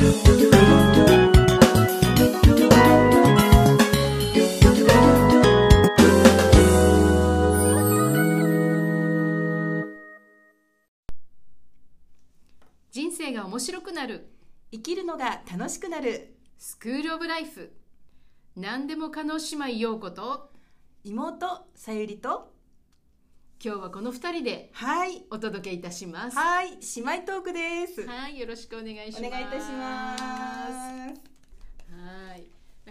[0.00, 0.08] 人
[13.12, 14.30] 生が面白くなる。
[14.72, 16.34] 生きるのが楽しくなる。
[16.56, 17.70] スクールオブライフ。
[18.56, 20.50] 何でも可能姉妹ようこと。
[21.04, 22.54] 妹さゆりと
[23.62, 25.22] 今日はこの二人ではい。
[25.30, 26.36] お届けいたします。
[26.36, 26.78] はい。
[26.96, 28.06] 姉妹トークです。
[28.06, 28.38] はい。
[28.38, 29.26] よろしくお願いします。
[29.26, 30.16] お願いいたしま
[30.86, 30.89] す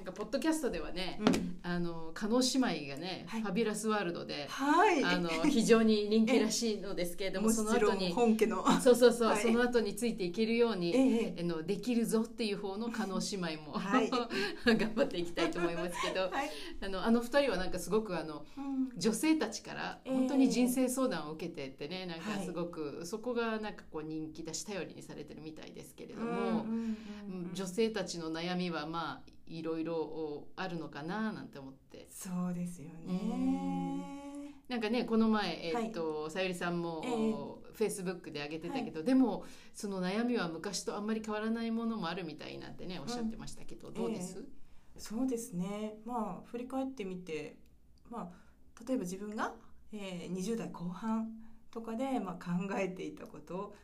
[0.09, 1.59] かポッドキャストではね、うん。
[1.62, 3.41] あの加納姉妹がね、はい。
[3.41, 5.04] ファビュラスワールドで、はい。
[5.04, 8.64] あの非常に人気らしいのですけれども もその後に本家の。
[8.81, 9.41] そうそうそう、はい。
[9.41, 11.41] その後についていけるように、ええ。
[11.41, 14.09] あのできるぞっていう方の加納姉妹も、はい。
[14.66, 16.50] 頑張っていきたいと思いますけど、はい。
[16.81, 18.89] あのあの二人はなんかすごくあのうん。
[18.98, 20.14] 女性たちからええ。
[20.14, 22.45] 本当に人生相談を受けてってね、なんかはい。
[22.45, 26.53] すごく、そこがなんかこう人気だし頼りにされてるみたいですけれどうんも、うんうん。
[26.53, 32.08] うん女性たちの悩みはまあいろいろあるのかななんて思って。
[32.09, 34.19] そうですよね。
[34.67, 44.44] なんかねこの前、えーっとさゆりさんも、ええフェイスブックで上げてたけど、でもその悩みは昔とあんまり変わらないものもあるみたいなんてねおっしゃってましたけど、どうです、
[44.97, 45.95] そうですね。
[46.05, 47.58] まあ振り返ってみて
[48.09, 49.53] まあ例えば自分が、
[49.94, 51.30] えー、20代後半
[51.72, 53.75] とかで、まあ、考えていたこと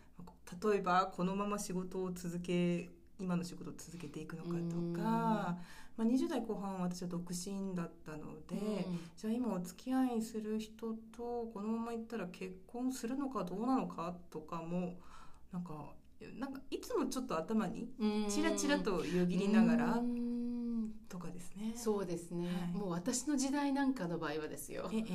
[0.64, 4.60] 例えばこのまま仕事を続け今の仕事を続けていくのかとう
[4.92, 4.94] ん。
[4.94, 5.58] か、ま
[6.00, 8.86] あ、20代後半は私は独身だったので、
[9.16, 14.96] じゃあ今お付き合いする人とこのままいったら結婚するのかどうなのかとかも
[15.54, 15.94] なんか
[16.40, 20.35] なんかいつもちょっと頭にうんチラチラとよぎりながらうん
[21.10, 21.74] とかですね。
[21.76, 22.78] そうですね、はい。
[22.78, 24.90] もう私の時代なんかの場合はですよ。
[24.94, 25.02] ええ。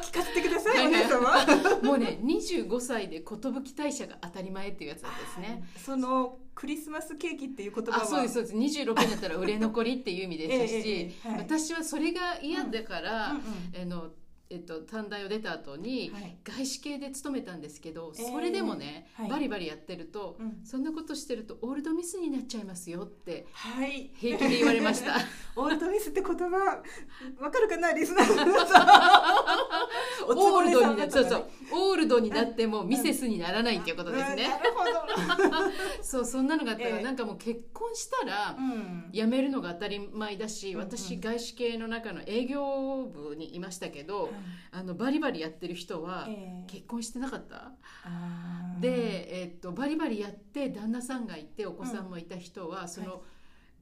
[0.00, 1.32] 聞かせてください、お姉様。
[1.82, 5.64] もうね25歳で寿退社が当たり前っていうやつなんですね。
[5.84, 8.02] そのクリスマスケーキっていう言葉は。
[8.04, 8.54] あそうですそうです。
[8.54, 11.38] 26になったら売れ残りっていう意味でしたし、 えはい。
[11.40, 13.92] 私はそれが嫌だから、うんうん。
[13.92, 14.10] あの
[14.52, 16.36] えっと、短大を出た後にはい。
[16.44, 19.30] 外資系で勤めたんですけど、ええそれでもね、はい。
[19.30, 20.60] バリバリやってると、うん。
[20.64, 24.10] そんなことしてるとオールドミスになっちゃいますよってはい。
[24.14, 25.16] 平気で言われました。
[25.56, 26.82] オールドミスって言葉
[27.40, 28.32] わかるかなリスナー
[30.28, 31.46] オールドになそうそう。
[31.72, 34.92] オールドになってもミセスにならないっていうことですね、うんなるほど。
[36.02, 37.02] そうそんなのがあったら、ええ。
[37.02, 39.10] なんかもう結婚したら、うん。
[39.12, 40.86] 辞めるのが当たり前だし、うんうん。
[40.86, 44.30] 私外資系の中の営業部にいましたけど、
[44.70, 46.64] あのバリバリやってる人はええ。
[46.66, 47.72] 結婚してなかった、
[48.80, 53.20] で、えっとバリバリやって旦那さんがいてお子さんもいた人は、その、はい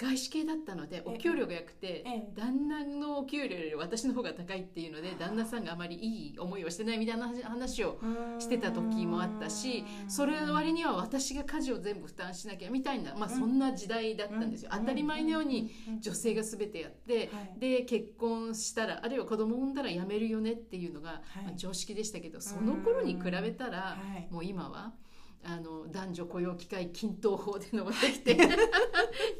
[0.00, 2.32] 外資系だったのでお給料が良くて、ええ。
[2.34, 7.98] 旦那のお給料より私の方が高いっていうので旦那さんがあまりいい思いをしてないみたいな話を
[8.38, 17.22] してた時もあったしそれの割には私が家事を全部負担しなきゃみたいな、まあ、そんな時代だったんですよ、当たり前のように女性が全てやって、は
[17.56, 17.60] い。
[17.60, 21.20] で結婚したらあるいは子供を産んだら辞めるよねっていうのが、
[21.56, 24.32] 常識でしたけどその頃に比べたら、はい。
[24.32, 24.94] もう今は。
[25.42, 28.36] あの男女雇用機会均等法で登ってきて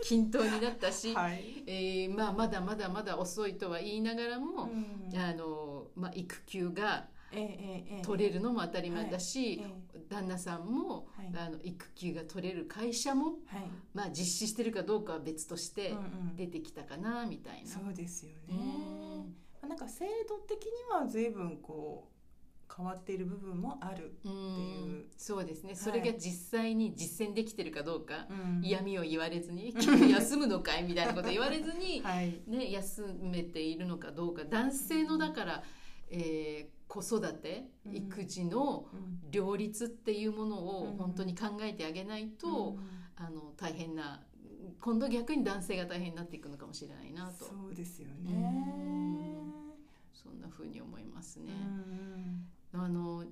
[0.02, 1.62] 均等になったし、はい。
[1.66, 9.62] えーまあ、まだまだまだ遅いとは言いながらも、うんあのまあ、育休がええええええ取れるのも当たり前だし、
[9.94, 13.62] え旦那さんも、はいあの育休が取れる会社も、はい。
[13.94, 16.00] まあ、実施してるかどうかは別としてうんう
[16.32, 17.70] ん出てきたかなみたいな。
[17.70, 19.34] そうですよねうん。
[19.60, 22.19] まあなんか制度的には随分こう
[22.76, 24.14] 変わっている部分もある。
[24.24, 25.04] うんいう。
[25.16, 25.76] そうですね、い。
[25.76, 28.60] それが実際に実践できてるかどうか、うん。
[28.64, 32.40] 嫌味を言われずに「君休むのかい?」みたいなこと言われずに、 はい。
[32.46, 34.44] ね、休めているのかどうか。
[34.44, 35.64] 男性のだから、
[36.10, 37.96] えー子育てうん。
[37.96, 39.30] 育児のうん。
[39.30, 40.66] 両立っていうものうん。
[40.66, 42.78] を本当に考えてあげないと、
[43.16, 44.24] あの大変な
[44.80, 47.44] 今度逆に男性が大変になっていくのかもしれないなと。
[47.44, 49.52] そうですようねん。
[50.12, 51.52] そんな風に思いますね。
[52.72, 53.24] うんあの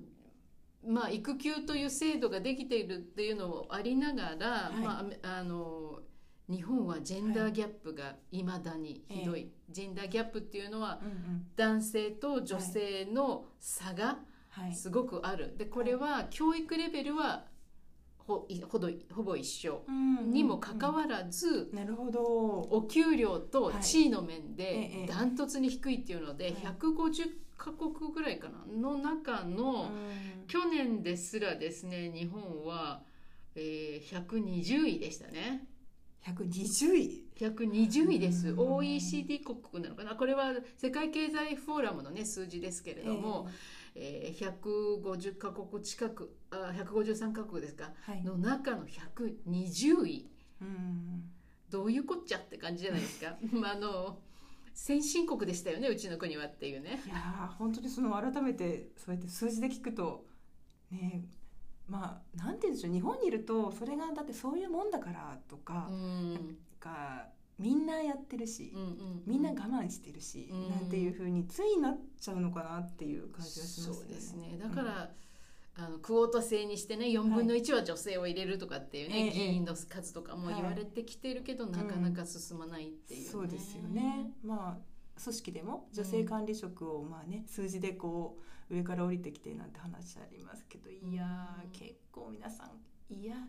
[0.85, 4.81] まあ、育休という制度ができているっていうのもありながら、はい。
[4.81, 5.99] まああの
[6.47, 11.47] 日本はジェンダーギャップがいまだにひどい、えジェンダーギャップっていうのはうんうん。
[11.55, 14.19] 男性と女性の差が
[14.49, 14.73] はい。
[14.73, 17.45] すごくある、でこれは教育レベルは
[18.29, 19.83] ほいほどほぼ一緒。
[20.27, 22.21] にもかかわらず、なるほど。
[22.21, 26.53] お給料と地位の面でダントツに低いっていうので、はい。
[26.53, 30.47] 150カ国ぐらいかなの中の、うん。
[30.47, 33.01] 去年ですらですね日本は、
[33.55, 35.67] えー、120位でしたね。
[36.27, 37.28] 120位？
[37.39, 38.59] 120位です、うん。
[38.59, 40.15] OECD 国なのかな？
[40.15, 43.47] これは世界経済フォーラムのね数字ですけれども、
[43.95, 48.23] えーえー、150カ国近くあ153カ国ですか、はい。
[48.23, 50.29] の中の120位。
[50.61, 51.23] うん。
[51.69, 53.37] どういうこっちゃって感じじゃないですか？
[53.53, 54.19] まああの
[54.73, 57.01] 先進国でしたよねうちの国はっていうね。
[57.05, 60.25] いやー本当にその改めてそうやって数字で聞くと
[60.91, 61.25] ね
[61.87, 67.27] まあなんて言うんでしょう日本にいるとそれがだってそういうもんだからとかう、んが
[67.57, 70.69] みんなやってるし、うんうんみんな我慢してるし、うん。
[70.69, 73.99] なんていうふうについなっちゃうのかなっていう感じがしますよね。
[73.99, 74.57] そうですね。
[74.57, 75.11] だから、
[75.75, 79.31] あのクオータ制にしてね4分の1は女性を入れるとかっていうね、ええ。
[79.31, 83.29] 議員の数とかも言われてきてるけど、なかなか進まないっていう、ね。
[83.29, 84.31] そうですよね。
[84.43, 88.37] まあ組織でも女性管理職をまあね数字でこ
[88.69, 92.69] う上から降りてきてなんて話ありますけど、いや結構皆さん
[93.09, 93.45] 嫌がっ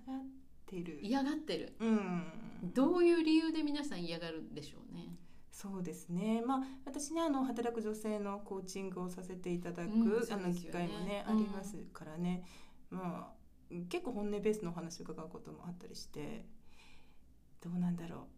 [0.70, 1.00] てる。
[1.02, 2.22] 嫌がってるうん。
[2.62, 5.16] どういう理由で皆さん嫌がるんでしょうね
[5.50, 6.42] そうですね。
[6.46, 12.44] まあ私ねあの働く女性のコーチングをさせていただく、うんそうあの機会もね、うんありますからね。
[12.90, 16.46] まあ結構本音ベースのお話を伺うこともあったりして、
[17.60, 18.28] どうなんだろ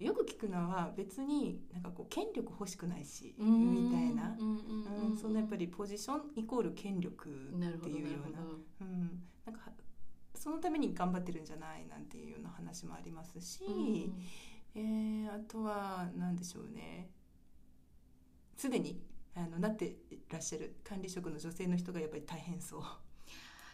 [0.00, 0.04] う。
[0.04, 4.36] よく聞くのは別になんかこう権力欲しくないしみたいな。
[4.38, 7.94] うんうんうん、そのやっぱりポジションイコール権力っていうようななるほど
[8.80, 9.72] うん、なんか
[10.48, 14.14] そのために頑張ってるんじゃないなんていうような話もありますし、うん
[14.74, 17.10] えーあとは何でしょうね。
[18.56, 18.98] すでに
[19.34, 19.96] あのなって
[20.30, 22.82] らっしゃる管理職の女性の人がやっぱり大変そう。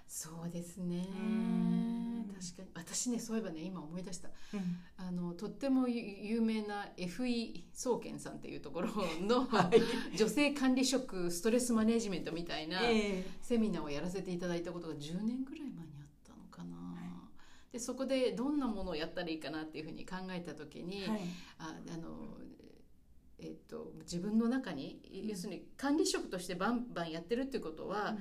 [0.09, 1.07] そうですね。
[1.09, 2.35] うん。
[2.35, 2.69] 確かに。
[2.75, 4.31] 私ねそういえばね今思い出した。
[4.53, 4.79] うん。
[4.97, 6.03] あのとってもゆ
[6.35, 8.89] 有名な FE 総研さんっていうところ
[9.21, 9.71] の、 は
[10.13, 10.17] い。
[10.17, 15.94] 女性管理職ストレスマネジメントみたいなえセミナーをやらせていただいたことが10年ぐらい前に
[17.75, 21.21] でそこでどんなものをやったらいいかなっていうふうに考えた時に、えはい。
[21.59, 22.39] ああの
[23.37, 25.29] えっと、自分の中にうん。
[25.29, 28.17] 要するに管理職としてバンバンやってるっていうことは、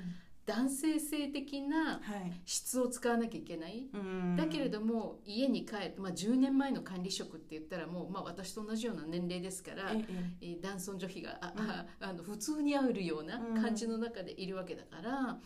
[0.48, 2.34] 男性性的なはい。
[2.48, 3.90] 質を使わなきゃいけない。
[3.94, 4.36] うん。
[4.36, 10.06] だけれども家に帰って、まあ、10年前の管理職って言ったらもう、まあ、私と同じような年齢ですから、ええ。
[10.42, 15.38] えー男尊女卑があ、ああの普通にあるような感じの中でいるわけだから、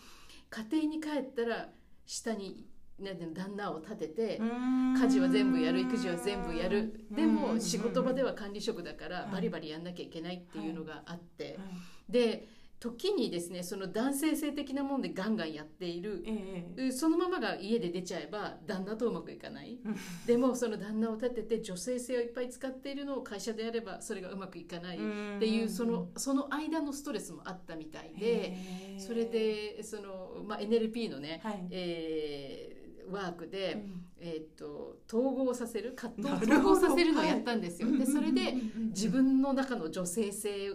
[0.49, 1.67] 家庭に帰ったら
[2.05, 2.65] 下に、
[2.99, 4.95] ね、旦那を立てて、うん。
[4.99, 7.05] 家事は全部やる育児は全部やる。
[7.11, 7.35] でうん。
[7.35, 12.47] も仕事場では管理職だからはいバリバリやんなきゃいけないっていうのがあって、はいで
[12.79, 16.23] 時にですねその男性性的なもんでガンガンやっている。
[16.27, 19.79] えええそのままが家で出ちゃえば旦那とうまくいかない。
[19.83, 19.95] うん。
[20.27, 24.97] でもその旦那を立てて女性性をいっぱい使っているのを会社でやればそれがうまくいかない。
[24.97, 28.55] っっていうそのその間のストレスもあったみたいで。
[28.99, 31.67] それでその、まあ、NLP のね、はい。
[31.71, 32.66] えー
[33.11, 34.03] ワークで、うん。
[34.19, 37.95] えー、と統合させる葛藤統合させるのをやったんですよ。
[37.95, 38.55] でそれで
[38.89, 40.71] 自分の中の女性性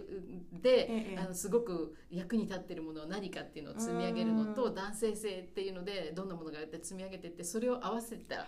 [0.61, 1.17] で、ええ。
[1.19, 8.45] あのすごく役に立っているものは何かっていうのを積み上げるのとう男性性っていうのでどんなものがあって積み上げていってそれを合わせたはい。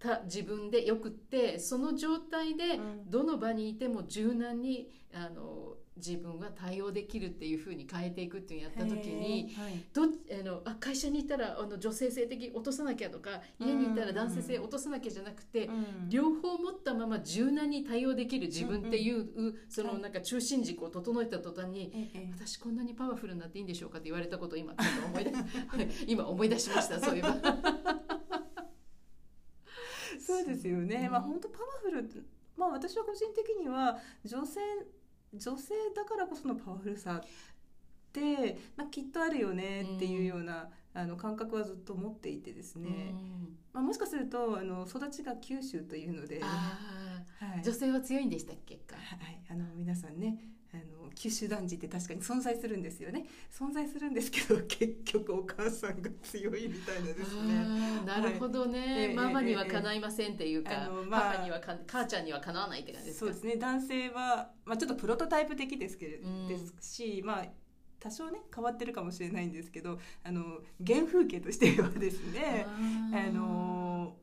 [0.00, 3.10] た自分でよくってその状態でうん。
[3.10, 9.54] どの場にいても柔軟にあの自分は対応できるっていうふうに変えていくっていうのをやった時に。
[9.56, 9.84] はい。
[9.92, 10.06] どっ
[10.40, 16.08] あのあ会社にいたらあの女性性的落とさなきゃとか家にいたら男性性落とさなきゃじゃなくて、うん。
[16.08, 22.30] 両方持ったまま柔軟に対応できる自分っていう、そのはいなんか中心軸を整えた途端に、ええ。
[22.32, 25.32] 私こんなにパワフルになっていいんでしょうかって言われたことを今ちょっと思い出
[26.12, 27.36] 今思い出しましたそういえば。
[30.20, 31.10] そうですよね、うん。
[31.12, 32.08] まあ本当パワフル
[32.56, 34.60] まあ私は個人的には女性
[35.32, 37.28] 女性だからこそのパワフルさっ
[38.12, 43.56] て、まあ、きっとあるよねっていうような、あの感覚はずっと持っていてですね、うん。
[43.72, 47.60] まあ、もしかするとあの育ちが九州というので、はあい。
[47.60, 48.96] ー女性は強いんでしたっけか？
[48.96, 50.38] はい、あの皆さんね
[50.72, 53.26] あの九州男児って確かに存在するんですよね。
[53.50, 58.04] 存在するんですけど 結局お母さんが強いみたいなですね。
[58.06, 58.88] なるほどね、はい。
[58.88, 63.26] ええママにはかないませんっていうか、あのまあパパにはか母ちゃんにはかなわないって感じですか？
[63.26, 63.56] そうですね。
[63.56, 66.48] 男性は、まあ、ちょっとプロトタイプ的ですけれうん。
[66.48, 67.46] ですし、まあ
[67.98, 72.64] 多少ね変わってるかもしれないんですけどあの原風景としてはですね
[73.12, 74.16] あの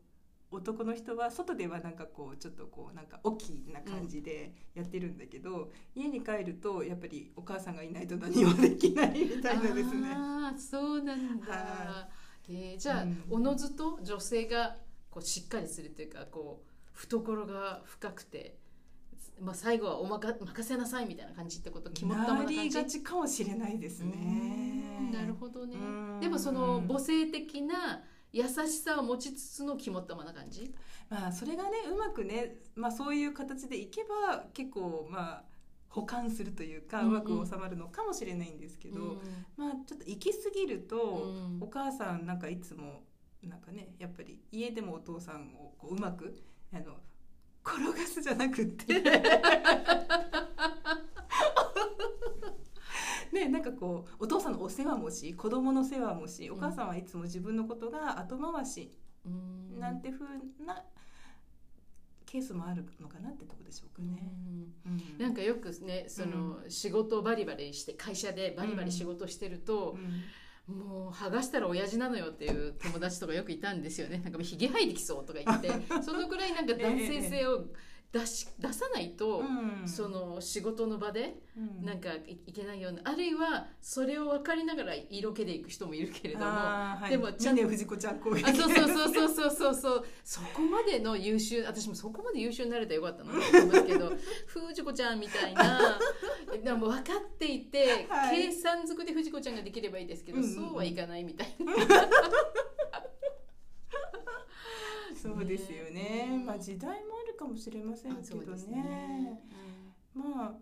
[0.50, 10.10] 男の人は外ではなんかこうちょっとこうなんか大きな感じでやってるんだけど、家に帰るとやっぱりお母さんがいないと何もできないみたいなですね。
[10.14, 12.10] あーそうなんだ、は
[12.50, 14.78] えーじゃあ、うんおのずと女性が
[15.10, 18.58] こうしっかりするというかこう懐が深くて、
[19.42, 24.14] まあ、最後はおまか任せなさいみたいな感じってこと肝っ玉ななりがちかもしれないですね。
[25.02, 25.12] うん。
[25.12, 25.76] なるほどね。
[25.76, 26.20] うん。
[26.22, 28.02] でもその母性的な
[28.38, 30.74] 優しさを持ちつつの肝っ玉な感じ？
[31.10, 35.44] まあそれがねうまくね、まあ、そういう形でいけば結構まあ
[35.90, 39.20] 補完するというか、うんううんまく収まるのかもしれないんですけど、うん
[39.56, 41.58] まあちょっと行き過ぎると、うん。
[41.62, 43.04] お母さんなんかいつも
[43.44, 46.36] なんかねやっぱり家でもお父さんをこううまく
[46.74, 46.98] あの
[47.66, 49.02] 転がすじゃなくって
[53.38, 58.92] ねなんかこうお父さんのお世話もし子供の世話もしお母さんはいつも自分のことが後回し
[59.26, 59.80] うん。
[59.80, 60.84] なんてふうな
[62.26, 64.32] ケースもあるのかなってとこでしょうかね。
[64.86, 64.92] うん。
[64.92, 65.02] うん。
[65.18, 70.24] なんかよくねその仕事をバリバリして会社でバリバリ仕事してるとう、ん。
[70.68, 74.18] もう剥がしたら親父なのよっていう友達とかよくいたんですよね。
[74.18, 75.70] なんかもうひげ生えてきそうとか言って
[76.04, 77.68] そのぐらいなんか男性性を
[78.20, 79.88] 出し出さないと、うん。
[79.88, 81.86] その仕事の場でうん。
[81.86, 87.10] なんかいいけないようなあるいはそれを分かりながら色気でいく人もいるけれどもはい。
[87.10, 90.06] でもちゃんと峰藤子ちゃん攻撃そうそうそうそうそうそうそう。
[90.24, 94.12] そこまでの優秀私もそこまで優秀になれたらよかったな と思いますけど
[94.48, 96.00] 藤子ちゃんみたいな
[96.64, 98.48] でも分かっていて、はい。
[98.48, 100.56] 計算づくで藤子ちゃんができればいいですけど、うんうんうん。
[100.56, 101.74] そうはいかないみたいな。
[105.18, 106.28] そうですよね。
[106.28, 108.68] ねまあ時代もかもしれませんけどね。
[108.68, 109.44] ね。
[110.14, 110.56] まあ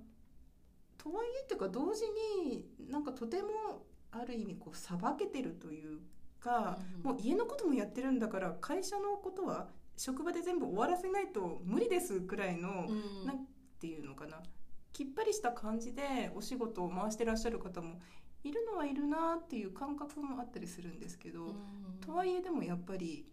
[0.97, 2.03] とはいえっていうか同時
[2.47, 5.99] になんかとてもある意味こうさばけてるという
[6.39, 9.67] か、うんもう家のこともやってるんだから会社のことは
[9.97, 13.25] 職場で全部終わらせないと無理ですくらいの、うん。
[13.25, 13.45] なん
[13.79, 14.41] ていうのかな。
[14.93, 17.99] きっぱりした感じでお仕事を回してらっしゃる方も
[18.43, 21.53] いるのはいるなっていう感覚もあったりするんですけど、うん。
[21.99, 23.25] とはいえでもやっぱり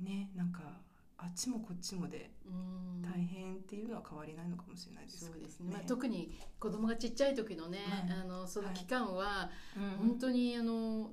[0.00, 0.80] ねなんか
[1.18, 3.02] あっちもこっちもでうん。
[3.02, 8.20] 大変っていうのは変わりないのかもしれないですけどそうですね、まあ、特に子供がちっちゃい時のね、はい。
[8.20, 10.08] あのその期間はうん。
[10.08, 11.10] 本当にあの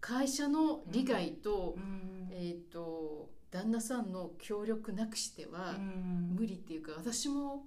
[0.00, 2.28] 会社の利害と,、うん。
[2.30, 6.34] えー、と旦那さんの協力なくしてはうん。
[6.38, 7.64] 無理っていうか私も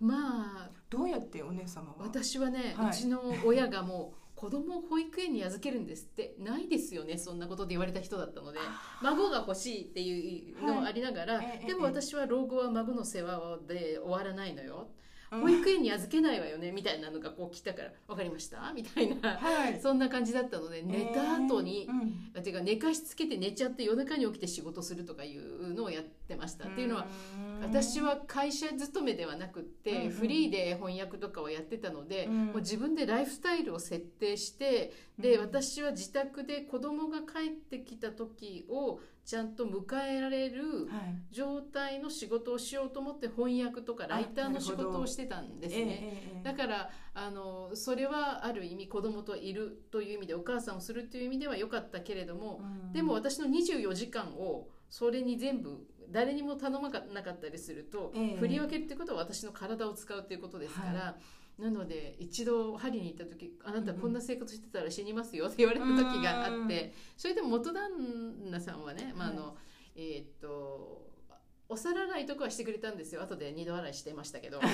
[0.00, 1.96] まあどうやってお姉様は？
[2.00, 2.90] 私はね、はい。
[2.90, 6.34] うちの親がもう子供を保育園に預けるんですって。
[6.38, 8.58] ないですよねそんなことで言われた人だったので。
[9.02, 11.46] 孫が欲しいっていうのもありながら、はい。
[11.46, 14.88] ええでも私は老後は孫の世話で終わらないのよ。
[14.98, 18.72] うん保育園に預けないわよねみたいなのがこう来たから分かりました？
[18.74, 19.36] みたいな。
[19.36, 19.80] はい。
[19.80, 22.30] そんな感じだったので寝た後にえー、うん。
[22.36, 26.68] あていうか寝かしつけて寝ちゃって夜中に起きて仕事するとかいうのをやってました。
[26.68, 27.06] っていうのは
[27.62, 32.46] 私は会社勤めではなくって、フリーで翻訳とかをやってたので、うん。
[32.46, 35.40] もう自分でライフスタイルを設定してで、うん。
[35.42, 41.34] 私は自宅で子供が帰ってきた時をちゃんと迎えられるはい。
[41.34, 46.42] 状態の仕事をしようと思って翻訳とかライターの仕事をしてたんですね。
[46.44, 52.92] だからあのそれはある意味子供といるという意味でお母さんをするという意味では良かったけれども、うん。
[52.92, 58.36] でも私の24時間をそれに全部誰にも頼まなかったりすると、ええ。
[58.36, 61.16] 振り分けるってことは私の体を使うということですから、
[61.58, 69.56] なので一度針に行った時「あなたこんな生活してたら死にますよ」って 言われた時があって、それでも元旦那さんはね、まああの
[69.94, 71.12] えーっと
[71.68, 73.22] お皿洗いとかはしてくれたんですよ。
[73.22, 74.60] 後で二度洗いしてましたけど。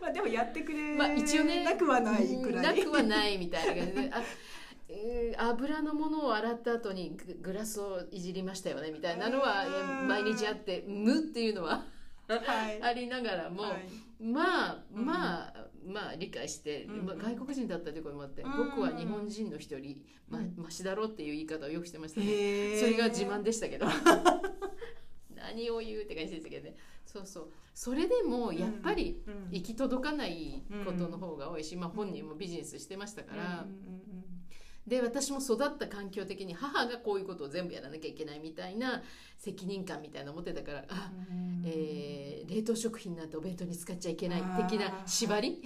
[0.00, 2.76] まあでもやってくれまあ一応ねなくはないくらい。
[2.76, 11.99] なくはないみたいな感じで油のものを洗った後にググラスをいじりましたよねみたいなのはうん毎日あって「無」っていうのははい
[12.82, 14.22] ありながらも、はい。
[14.22, 17.06] まあうんまあ、まあ理解して、うん。
[17.06, 18.56] まあ、外国人だったということもあって、うん。
[18.70, 20.54] 僕は日本人の人よりまうん。
[20.56, 22.26] ましだろうっていう言い方をよくしてましたね、
[22.78, 23.86] それが自慢でしたけど。
[25.34, 26.76] 何を言うって感じでしたけどね。
[27.06, 27.52] そうそう。
[27.74, 29.48] それでもやっぱりうん。
[29.50, 33.66] 行き届かないことの方が多いし、まあ、本人もビジネスしてましたから、
[34.86, 39.02] で私も育った環境的に母がこういうことを全部やらなきゃいけないみたいな
[39.38, 41.62] 責任感みたいなの持ってたからあ、うん。
[41.64, 45.62] えー冷凍食品なんてお弁当に使っちゃいけない的な縛り？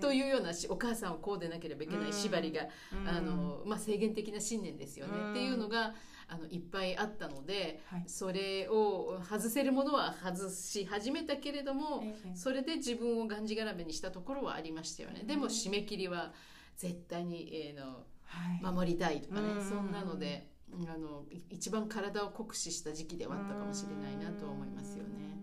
[0.00, 3.08] というようなしお母さんをこうでなければいけない縛りが、うん。
[3.08, 5.30] あのまあ、制限的な信念ですよね、うん。
[5.32, 5.94] っていうのが
[6.28, 8.04] あのいっぱいあったのではい。
[8.06, 16.32] それを外せるものは外し始めたけれども、ええそれで自分をがんじがらめにしたところはありましたよね、でもうん締め切りは
[16.78, 18.74] 絶対に、えーのはい。
[18.74, 20.50] 守りたいとかね、うんそんなので
[20.86, 25.38] あのい一番体を酷使した時期ではあったかもしれないなとは思いますよね。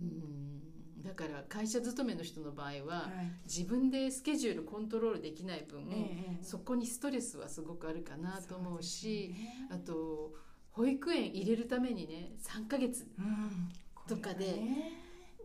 [0.00, 1.02] うん。
[1.02, 3.32] だから会社勤めの人の場合は、はい。
[3.46, 9.68] 自分でスケジュールコントロールできない分、ええそこにストレスはすごくあるかなと思うしね。
[9.70, 10.32] あと
[10.70, 13.68] 保育園入れるためにね3ヶ月うん。
[14.08, 14.92] とかでこれがね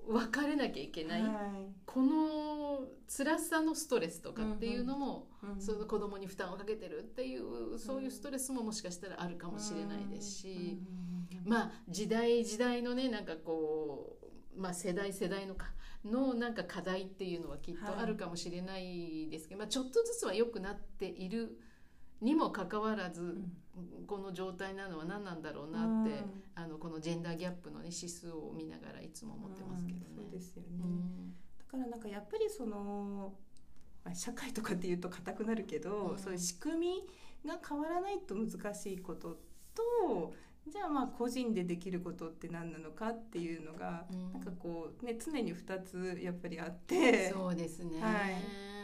[0.07, 1.31] 別れなきゃいけない、はい。
[1.85, 10.79] この辛さのストレスとかっていうのも、うんその子供に負担をかけてるっていうそういうストレスももしかしたらあるかもしれないですし、
[11.45, 11.49] うん。
[11.49, 15.67] まあ時代時代のねなんかこうまあ、世代世代のか
[16.03, 21.59] のなんか課題っていうのはきっとあるかもしれないですけど、まあ、ちょっとずつは良くなっている
[22.21, 23.37] にもかかわらず、
[24.07, 26.43] この状態なのは何なんだろうなって、うん。
[26.55, 30.05] あのこのジェンダーギャップの、ね、指数を見ながらいつも思ってますけどね。
[30.09, 31.35] うんそうですよね、うん。
[31.59, 33.33] だからなんかやっぱりその、
[34.03, 36.17] まあ、社会とかっていうと硬くなるけど、うん。
[36.17, 36.77] そういう仕組
[37.43, 39.37] みが変わらないと難しいこと
[39.75, 40.33] と
[40.71, 44.33] じゃあまあ個人でできることって何なのかっていうのが、うん。
[44.33, 47.31] なんかこうね常に2つやっぱりあって。
[47.31, 48.35] そうですね、はい。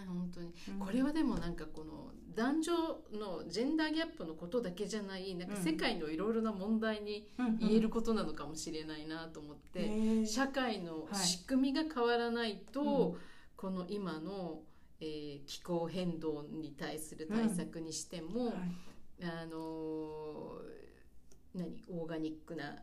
[0.07, 0.53] 本当に。
[0.69, 0.79] うん。
[0.79, 2.73] これはでもなんかこの男女
[3.13, 7.27] のジェンダーギャップのことだけじゃないなんか世界のいろいろな問題に
[7.59, 11.15] 言えることなのかもしれないなと思って、ね社会のはい。
[11.15, 12.83] 仕組みが変わらないと、う
[13.15, 13.17] ん。
[13.55, 14.61] この今の、
[14.99, 18.55] えー気候変動に対する対策にしても、はい。
[19.23, 20.82] あのー
[21.55, 22.73] 何オーガニックな、あ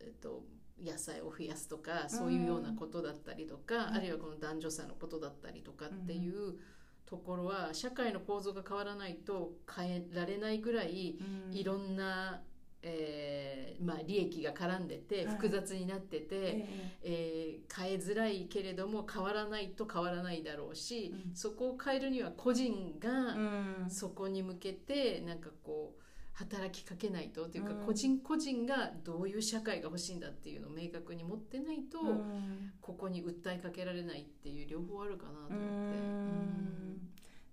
[0.00, 0.44] えっと、
[0.82, 3.94] 野菜を増やすとかそういうようなことだったりとか、うん。
[3.94, 6.58] あるいはこの男女差のことだったりとかっていう
[7.06, 11.16] ところは社会の構造が変わらないと変えられないぐらい
[11.48, 11.56] うん。
[11.56, 12.42] いろんな、
[12.82, 15.34] えーまあ、利益が絡んでてはい。
[15.36, 16.68] 複雑になってて、え
[17.02, 17.60] え。
[17.68, 21.34] ー変えづらいけれども変わらないと変わらないだろうし、うん。
[21.34, 23.90] そこを変えるには個人えがうん。
[23.90, 26.02] そこに向けてなんかこう
[26.36, 27.86] 働きかけないとというか、うん。
[27.86, 32.72] 個人個人がどういう社会が欲しいんだっていうのを明確に持ってないと、うん。
[32.80, 35.56] ここに訴えかけられないっていう両方あるかなと思って。
[35.56, 37.08] うん。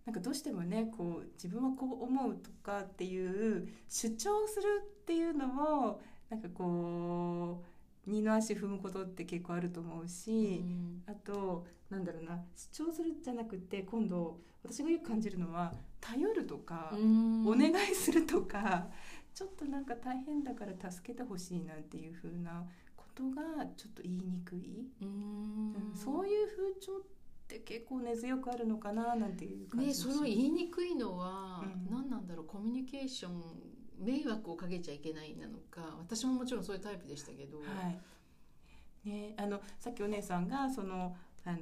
[0.06, 7.64] なんかどうしてもねこう自分はこう思うとかっていう主張するっていうのもなんかこ
[8.06, 11.04] う二の足踏むことって結構あると思ううし、ん。
[11.08, 15.74] あとなんだろうな主張するじゃなくて今度私がよく感じるのは
[16.04, 17.48] 頼るとか、うん。
[17.48, 18.88] お願いするとか
[19.34, 24.86] ちょっとなんか大変だから助けてほしいなんていう風なことがちょっと言いにくい。
[25.02, 25.08] うん。
[25.08, 27.02] うんそういう風潮っ
[27.48, 31.90] て結構根強くあるのかななんていう感じね、その言いにくいのはうん。
[31.90, 33.42] 何なんだろうコミュニケーション
[34.00, 39.10] 迷惑をかけちゃいけないなのか私ももちろんそういうタイプでしたけど、はい。
[39.10, 41.58] ね、あのさっきお姉さんがそのあの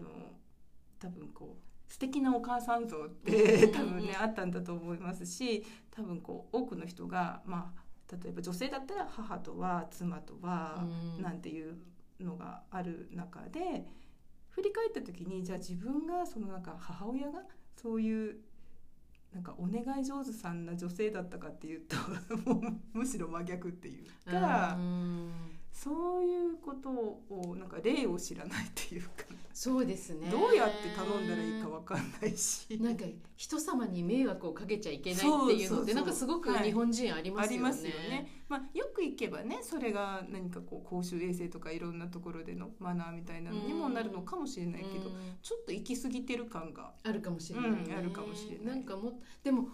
[0.99, 10.85] 多分こう素敵なお母さん像ってうん多分ねあったんだと思いますし多分こう多くの人がまあ例えば女性だったら母とは妻とは
[11.17, 11.21] うん。
[11.21, 11.75] なんていう
[12.21, 13.85] のがある中で
[14.51, 17.41] 振り返った時にじゃあ自分がそのなんか母親が
[17.75, 18.37] そういう
[19.33, 21.95] なんかお願い上手さんな女性だったかっていうと
[22.49, 22.61] も
[22.93, 25.31] うむしろ真逆っていうか、うん
[25.71, 30.29] そういうことをなんか例を知らないっていうか、そうですね。
[30.29, 32.77] どうやって頼んだらいいかわかんないし。
[32.79, 33.05] なんか
[33.35, 35.27] 人様に迷惑をかけちゃいけないって
[35.63, 36.65] いうのってなんかすごくはい。
[36.65, 37.67] 日本人ありますよね。
[37.67, 38.43] ありますよね。
[38.47, 45.13] まあ、よく行けばねそれが何かこう公衆衛生とかいろんなところでのマナーみたいなのにもなるのかもしれないけど、うん。
[45.41, 47.77] ちょっと行き過ぎてる感があるかもしれない、ね。
[47.87, 48.65] うんあるかもしれない。
[48.65, 49.69] なんかもでも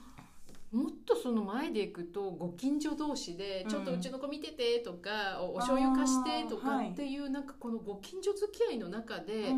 [0.72, 9.56] もっとその前でいくとご近所同士で「ちょっとうちの子見てて」とか「おお醤油貸して」とかっていうなんかこのご近所付き合いの中で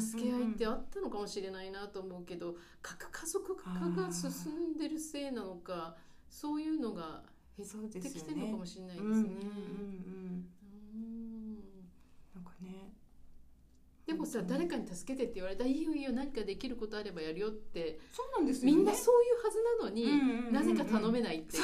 [0.00, 5.96] 助け合いってあったのかもしれないなと思うけど核家族化が進んでるせいなのか
[6.28, 7.22] そういうのが
[7.56, 9.28] 減ってきてるのかもしれないですね。
[9.28, 9.34] ん。
[10.62, 11.88] うん。
[12.34, 12.87] なんかね
[14.08, 18.76] でもさ誰かに助けてって言われたら「いいよいいよ何かできることあればやるよ」ってそうなんですよね。
[18.78, 20.52] みんなそういうはずなのに、うんうんうんうん。
[20.54, 21.62] なぜか頼めないっていう。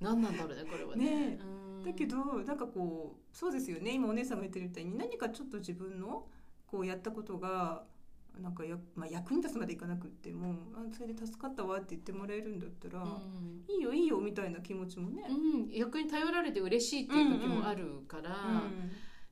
[0.00, 1.04] 何なんだろうねこれはね。
[1.04, 1.84] ねうん。
[1.84, 3.94] だけどなんかこうそうですよね。
[3.94, 6.28] 今お姉さんが言ってるみたいに何かちょっと自分の
[6.68, 7.84] こうやったことが
[8.40, 13.64] なんかや、まあ、役に立つまでいかなくってもあそれで助かったわって言ってもらえるんだったら、うん。
[13.68, 18.62] いいよいいよみたいな気持ちもね、うん、役に頼られて嬉しいっていう時もあるから、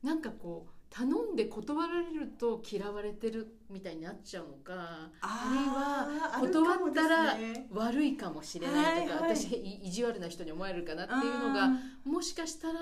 [0.03, 7.35] なんかこう頼んで断られると嫌われてるみたいになっちゃうのかあー断ったら
[7.71, 9.37] 悪いかもしれないとか、はいはい。
[9.37, 11.71] 私い意地悪な人に思われるかなっていうのがあ
[12.05, 12.79] もしかしたら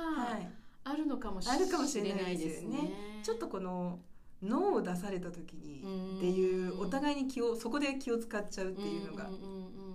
[0.82, 2.78] あるのかもしれないでですすね。
[2.78, 3.20] ね。
[3.22, 4.00] ちょっとこの
[4.42, 9.30] 脳を出された時にうんっていうお互いに気をそこで気を使っちゃうっていうのが、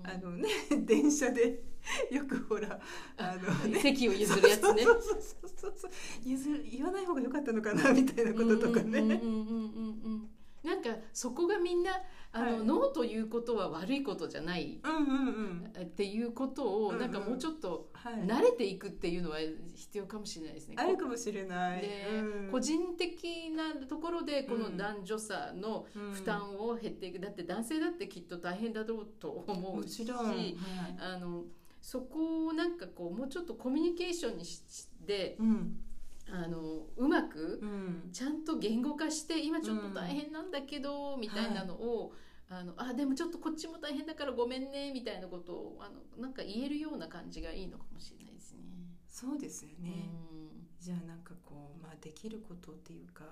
[0.08, 0.48] あのね
[0.86, 1.63] 電車で
[2.12, 2.80] よくほら
[3.18, 4.84] あのね席を譲るやつね。
[4.84, 5.22] そうそう
[5.56, 5.91] そうそう
[6.24, 10.30] 譲る言わない方が良かったのかなみたいなこととかね、うんうんうんうんうん
[10.65, 11.91] なんかそこがみんな
[12.32, 12.65] あの、はい。
[12.65, 15.82] ノーということは悪いことじゃないうんうんうん。
[15.82, 16.99] っていうことを、うんうん。
[16.99, 18.13] なんかもうちょっとはい。
[18.25, 19.38] 慣れていくっていうのは
[19.75, 20.75] 必要かもしれないですね。
[20.78, 21.82] あるかもしれない。
[21.82, 22.51] で、うん。
[22.51, 24.78] 個人的なところでこのうん。
[24.78, 26.12] 男女差のうん。
[26.12, 30.56] 負担を減っていく、だって男性だってきっと大変だろうと思もうしはい。
[30.99, 31.43] あの
[31.82, 35.85] そこをなんかこうもうちょっとコミュニケーションにしてうん
[36.30, 38.10] あのうまくうん。
[38.12, 42.14] ちゃんと言語化して今ちょっと大変なんだけど、みたいなのを、
[42.50, 48.62] あのあでもちょっとこっちも大変だからごめんねみたいなことをあのなんか言えるような感じがいいのかもしれないですね。
[49.08, 50.68] そうですよね、うん。
[50.80, 53.24] じゃあなんかこう、まあ、できることっていうか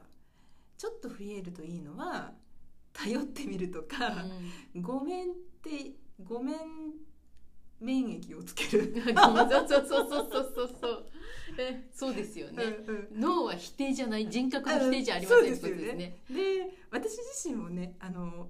[0.78, 2.34] ちょっと増えるといいのは
[2.94, 4.24] 頼ってみるとか、
[4.76, 6.56] ごめんってごめん
[7.84, 8.94] 免疫をつける。
[8.96, 11.06] うん、そうそうそうそうそうそう
[11.58, 16.18] えそうですよね、うんうん脳は否定じゃない人格の否定じゃありませんってことですね。
[16.30, 18.50] で私自身もねあの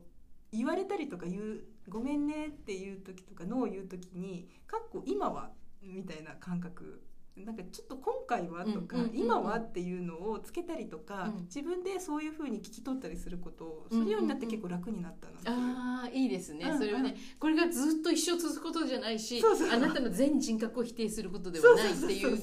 [0.51, 5.51] 言われたりとか言う「ごめんね」っていう時とか「ノー」を言う時に「かっこ今は」
[5.83, 7.01] みたいな感覚
[7.35, 11.43] なんかちょっと今回はとか、今はっていうのをつけたりとか、うん。
[11.45, 15.57] 自分でそういうふうに聞き取ったりすることをするようになって結構楽になったな。
[15.57, 19.41] ああいいですね、それはねこれがずっと一生続くことじゃないし
[19.71, 22.35] あなたの全人格を否定することではないっていう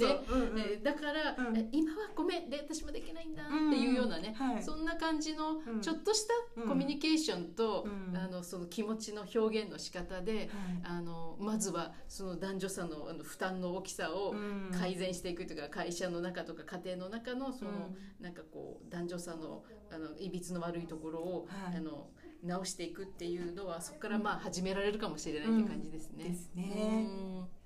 [0.55, 1.37] ねだから、
[1.73, 5.81] 今はごめんで私もできないんだっていうようなね、そんな感じのうん。
[5.81, 6.27] ちょっとし
[6.57, 8.17] たコミュニケーションと、うん。
[8.17, 10.49] あのその気持ちの表現の仕方で、はい。
[10.83, 18.25] あのまずはその男女差のあの負担の大きさをうん改善していくというか、会社の中とか家庭の中のその、うん。
[18.25, 21.77] なんかこう男女差のあのいびつの悪いところを、はい。
[21.77, 22.09] あの
[22.43, 26.25] 直していくっていうのはそこからまあ始められるかもしれないっていう感じですね。
[26.25, 26.33] うん。
[26.33, 27.61] ですね。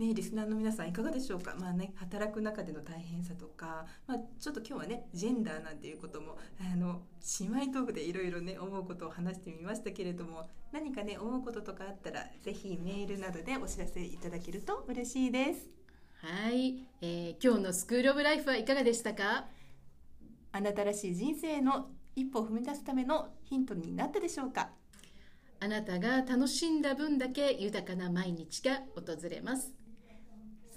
[0.00, 7.02] ね、リスナーの皆さんいかがでしょうか、まあね、働く中での大変さとか、まあ、ちょっと今日はねジェンダーなんていうこともあの
[7.38, 15.79] 姉妹トークでいろいろね思うことを話してみましたけれども何かね思うこととかあったらぜひメールなどでお知らせいただけると嬉しいです
[16.22, 19.46] はい、えー今日のスクールオブライフはいかがでしたか？
[20.52, 24.68] あなたらしい人生の一歩を踏み出すためのヒントになったでしょうか？
[25.60, 29.72] あなたが楽しんだ分だけ豊かな毎日が訪れます。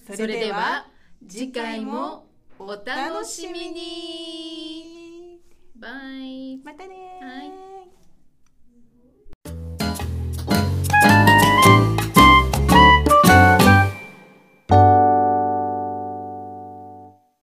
[0.07, 0.87] それでは
[1.27, 2.25] 次回も
[2.57, 5.41] お楽しみに。
[5.75, 6.57] バイ。
[6.63, 7.72] またねはい